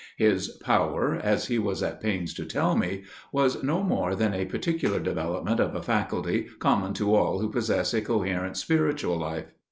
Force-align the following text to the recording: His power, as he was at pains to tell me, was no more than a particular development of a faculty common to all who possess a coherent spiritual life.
His 0.17 0.57
power, 0.63 1.13
as 1.13 1.45
he 1.45 1.59
was 1.59 1.83
at 1.83 2.01
pains 2.01 2.33
to 2.33 2.43
tell 2.43 2.75
me, 2.75 3.03
was 3.31 3.61
no 3.61 3.83
more 3.83 4.15
than 4.15 4.33
a 4.33 4.45
particular 4.45 4.99
development 4.99 5.59
of 5.59 5.75
a 5.75 5.83
faculty 5.83 6.47
common 6.57 6.95
to 6.95 7.13
all 7.13 7.37
who 7.39 7.51
possess 7.51 7.93
a 7.93 8.01
coherent 8.01 8.57
spiritual 8.57 9.19
life. 9.19 9.45